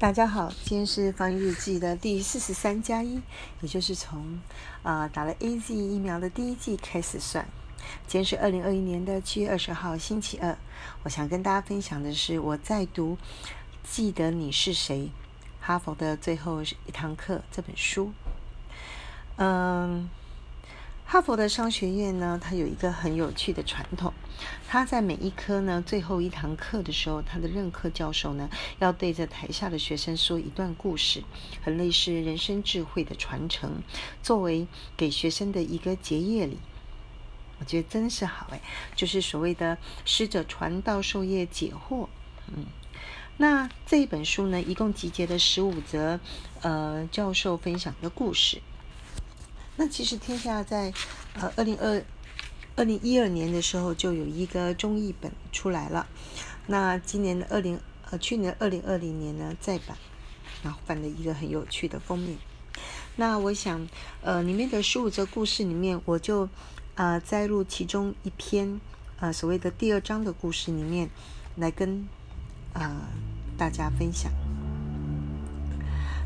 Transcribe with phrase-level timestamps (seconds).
[0.00, 3.20] 大家好，今天是防疫日记的第四十三加一，
[3.60, 4.40] 也就是从
[4.82, 7.46] 啊打了 A Z 疫苗的第一季开始算。
[8.06, 10.56] 今天是二零二一年的七月二十号，星期二。
[11.02, 13.14] 我想跟大家分享的是我在读
[13.84, 15.10] 《记得你是谁》
[15.66, 18.10] 哈佛的最后一堂课这本书。
[19.36, 20.08] 嗯。
[21.12, 24.14] 哈佛的商学院呢，它有一个很有趣的传统。
[24.68, 28.48] 它在每一科呢最后一堂课的时候，它的任课教授呢
[28.78, 31.24] 要对着台下的学生说一段故事，
[31.64, 33.82] 很类似人生智慧的传承，
[34.22, 36.58] 作为给学生的一个结业礼。
[37.58, 38.60] 我觉得真是好哎，
[38.94, 42.06] 就是所谓的师者传道授业解惑。
[42.54, 42.66] 嗯，
[43.36, 46.20] 那这一本书呢，一共集结了十五则
[46.62, 48.62] 呃教授分享的故事。
[49.80, 50.92] 那其实天下在
[51.32, 52.04] 呃二零二
[52.76, 56.06] 二零一二年的时候就有一个中译本出来了，
[56.66, 57.80] 那今年的二零
[58.10, 59.96] 呃去年二零二零年呢再版，
[60.62, 62.36] 然后翻了一个很有趣的封面。
[63.16, 63.88] 那我想
[64.20, 66.46] 呃里面的十五则故事里面，我就
[66.94, 68.78] 啊摘录其中一篇
[69.18, 71.08] 呃所谓的第二章的故事里面
[71.56, 72.06] 来跟
[72.74, 73.08] 啊
[73.56, 74.30] 大家分享。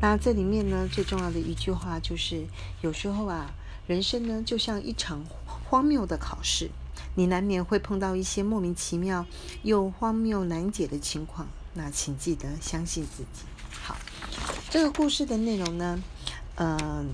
[0.00, 2.46] 那这里面呢，最重要的一句话就是，
[2.82, 3.50] 有时候啊，
[3.88, 5.24] 人生呢就像一场
[5.68, 6.70] 荒谬的考试，
[7.16, 9.26] 你难免会碰到一些莫名其妙
[9.64, 11.48] 又荒谬难解的情况。
[11.74, 13.42] 那请记得相信自己。
[13.72, 13.96] 好，
[14.70, 16.00] 这个故事的内容呢，
[16.54, 17.10] 嗯，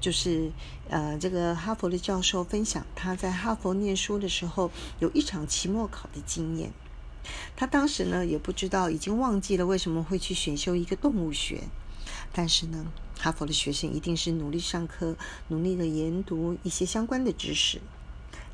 [0.00, 0.50] 就是
[0.88, 6.72] 呃，这个哈佛的教授分享他在哈佛念书的时候有一场期末考的经验。
[7.56, 11.64] 他当时呢也不知道，已经忘记了为什么会去选修一个动物学。
[12.32, 12.86] 但是呢，
[13.18, 15.16] 哈佛的学生一定是努力上课，
[15.48, 17.80] 努力的研读一些相关的知识。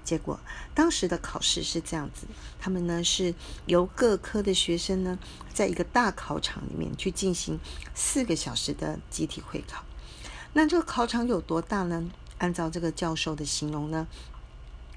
[0.03, 0.41] 结果
[0.75, 2.27] 当时的考试是这样子：
[2.59, 3.35] 他们呢是
[3.67, 5.19] 由各科的学生呢，
[5.53, 7.59] 在一个大考场里面去进行
[7.95, 9.85] 四个小时的集体会考。
[10.53, 12.11] 那这个考场有多大呢？
[12.39, 14.07] 按照这个教授的形容呢，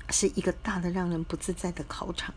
[0.09, 2.33] 是一个大的让人不自在的考场。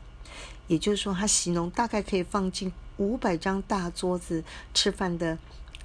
[0.67, 4.43] 也就是说，他形容大概可以放进五百张大桌子
[4.75, 5.39] 吃饭的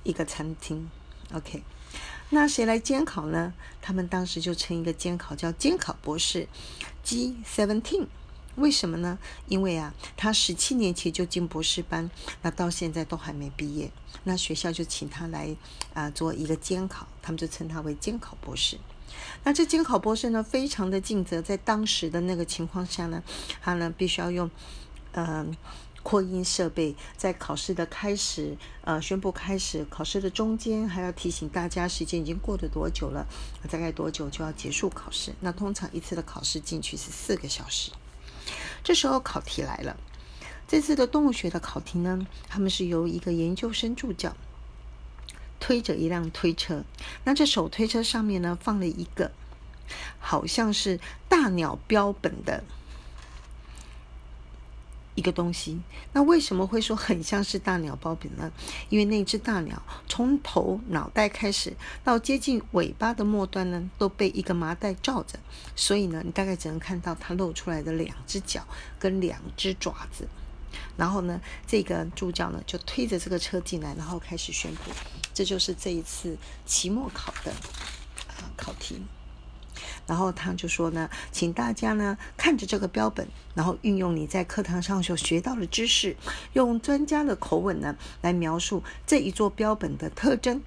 [0.04, 0.90] 一个餐厅。
[1.34, 1.64] OK，
[2.30, 3.54] 那谁来监考呢？
[3.82, 6.48] 他们当时就称一个监考叫监考博士
[7.04, 8.08] G Seventeen。
[8.56, 9.18] 为什么呢？
[9.48, 12.12] 因为啊，他十七年前就进博士班，
[12.42, 13.90] 那到现在都还没毕业。
[14.26, 15.56] 那学校就请他来
[15.94, 18.78] 啊做一个监考，他们就称他为监考博士。
[19.44, 23.24] 那这监考博士呢，非常的尽责，在当时的那个情况下呢，
[23.62, 24.50] 他呢必须要用，
[25.14, 25.56] 嗯，
[26.04, 33.28] 扩音设备，在考试的开始，呃，宣布开始考试的中间，还要提醒大家时间已经过了多久了，
[33.70, 35.34] 大概多久就要结束考试。
[35.42, 37.92] 那通常一次的考试进去是四个小时。
[38.84, 39.96] 这时候考题来了，
[40.68, 44.36] 这次的动物学的考题呢，他们是由一个研究生助教。
[45.62, 46.84] 推着一辆推车，
[47.24, 49.32] 那这手推车上面呢放了一个
[50.20, 51.00] 好像是
[51.30, 52.64] 大鸟标本的
[55.16, 55.80] 一个东西。
[56.14, 58.52] 那为什么会说很像是大鸟标本呢？
[58.90, 61.74] 因为那只大鸟从头脑袋开始
[62.04, 65.40] 到接近尾巴的末端呢，都被一个麻袋罩着，
[65.76, 68.66] 所以呢，你大概只能看到它露出来的两只脚
[68.98, 70.28] 跟两只爪子。
[70.98, 74.92] 然后呢，这个助教呢就推着这个车进来，然后开始宣布，
[75.34, 77.52] 这就是这一次期末考的
[78.28, 79.02] 啊考题。
[80.08, 86.18] 然后他就说呢，请大家呢看着这个标本，然后运用你在课堂上所学到的知识，
[86.54, 90.62] 用专家的口吻呢来描述这一座标本的特征，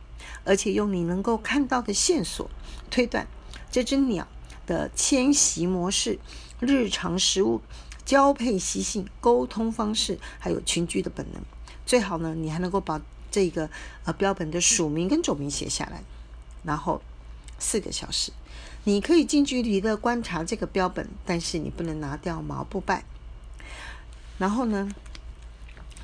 [0.44, 2.48] 而且用你能够看到的线索
[2.90, 3.26] 推断
[3.70, 4.26] 这只鸟
[4.66, 6.18] 的迁徙模式、
[6.60, 7.60] 日常食物。
[8.04, 11.42] 交配习性、沟通方式，还有群居的本能，
[11.86, 13.00] 最好呢，你还能够把
[13.30, 13.68] 这个
[14.04, 16.02] 呃标本的属名跟种名写下来。
[16.62, 17.00] 然后
[17.58, 18.32] 四个小时，
[18.84, 23.04] 你可以近距离的观察这个标本，但是你不能拿掉毛布袋。
[24.38, 24.90] 然后呢，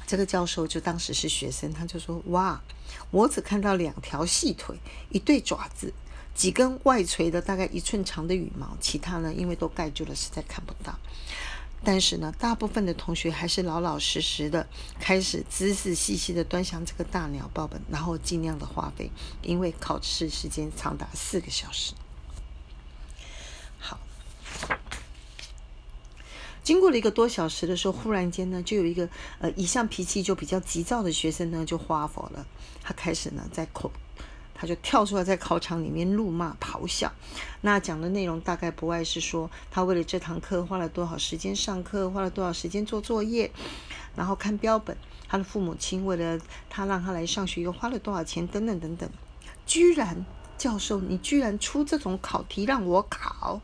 [0.07, 2.61] 这个教授就当时是学生，他就说：“哇，
[3.11, 4.77] 我只看到两条细腿，
[5.11, 5.93] 一对爪子，
[6.35, 10.99] 几根外垂的大概一寸长的羽毛，其他呢，因为都盖住了，实在看不到。”
[11.83, 14.67] 但是呢，大部分的同学还是老老实实的
[14.99, 19.11] 开始仔仔细细的端详这个大鸟报本，然后尽量的花费，
[19.43, 21.95] 因为考试时间长达四个小时。
[23.79, 23.99] 好，
[26.63, 32.47] 经过了一个多小时的时候，忽然间呢，就有一个呃一向脾气就比较急躁的学生呢，就发火了，
[32.83, 33.91] 他开始呢在口。
[34.61, 37.11] 他就跳出来，在考场里面怒骂、咆哮。
[37.63, 43.51] 那讲的内容大概不外是说，他为了这堂课花了多少时间上课，花了多少时间做作业。
[44.15, 44.95] 然后看标本，
[45.27, 49.09] 他的父母亲为了他让他来上学又花了多少钱等等等等，
[49.65, 50.27] 居然
[50.59, 53.63] 教授你居然出这种考题让我考，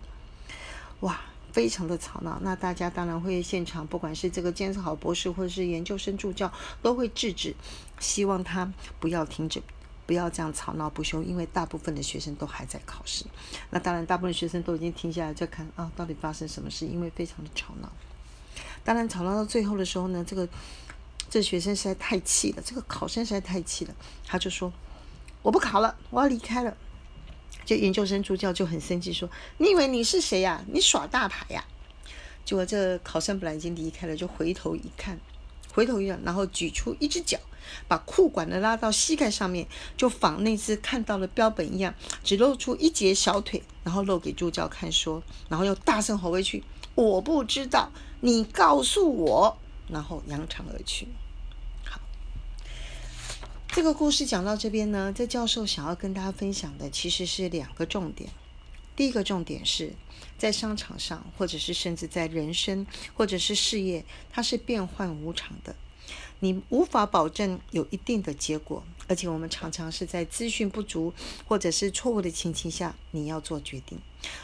[1.00, 1.20] 哇！
[1.52, 6.52] 非常的吵闹，那大家当然会现场，不管是这个监考博士或者是研究生助教，
[6.82, 7.56] 都会制止，
[7.98, 8.70] 希望他
[9.00, 9.62] 不要停止，
[10.06, 13.24] 不要这样吵闹不休，因为大部分的学生都还在考试。
[13.70, 16.86] 那当然，大部分学生都已经停下来在看啊，到底发生什么事？
[16.86, 17.90] 因为非常的吵闹。
[18.84, 20.48] 当然，吵闹到最后的时候呢，这个
[21.28, 23.94] 这学生实在太气了，这个考生实在太气了，
[24.24, 24.72] 他就说
[25.42, 26.76] ：“我不考了，我要离开了。”
[27.66, 30.64] 就研究生助教就很生气，说：“你以为你是谁呀？
[30.72, 31.64] 你耍大牌呀？”
[32.46, 35.18] 结果这考生本来已经离开了，就回头一看，
[35.76, 37.38] 回头一样，然后举出一只脚，
[37.86, 41.94] 把裤管的拉到膝盖上面，就仿那只看到了标本一样，
[42.24, 46.64] 只露出一截小腿，然后露给助教看，说，然后又大声吼回去
[46.96, 47.90] ：“我不知道，
[48.22, 49.58] 你告诉我。”
[49.92, 51.06] 然后扬长而去。
[51.84, 52.00] 好
[53.68, 58.30] 这个故事讲到这边呢，这教授想要跟大家分享的其实是两个重点。
[58.96, 59.92] 第一个重点是
[60.38, 65.74] 在商场上，或者是甚至在人生或者是事业，它是变幻无常的，
[66.40, 71.12] 你无法保证有一定的结果，而且我们常常是在资讯不足
[71.46, 73.98] 或者是错误的情形下，你要做决定，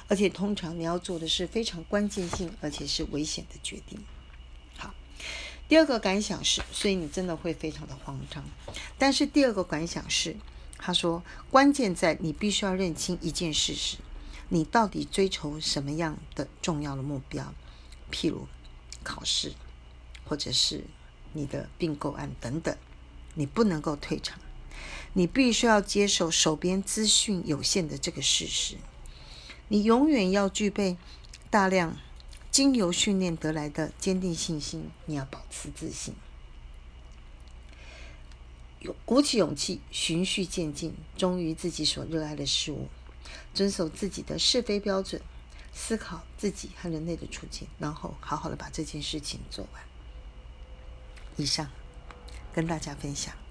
[0.08, 3.98] 而且通常你要做的是非常关键性而且是危险的决定。
[4.76, 4.94] 好
[5.68, 8.44] 第二个感想是，所以你真的会非常的慌张。
[8.98, 10.36] 但是第二个感想是，
[10.78, 13.96] 他说，关键在你必须要认清一件事实：
[14.52, 17.54] 你到底追求什么样的重要的目标？
[18.10, 18.46] 譬如
[19.02, 19.54] 考试，
[20.26, 20.84] 或者是
[21.32, 22.76] 你的并购案等等，
[23.32, 24.38] 你不能够退场，
[25.14, 28.76] 你必须要接受手边资讯有限的这个事实。
[29.68, 30.98] 你永远要具备
[31.50, 31.96] 大量。
[32.50, 36.12] 经由训练得来的坚定信心，你要保持自信，
[38.80, 42.90] 有鼓起勇气，循序渐进，忠于自己所热爱的事物，
[43.54, 45.20] 遵守自己的是非标准，
[45.72, 49.82] 思考自己和人类的处境，然后好好的把这件事情做完。
[51.36, 51.70] 以上
[52.52, 53.41] 跟大家分享。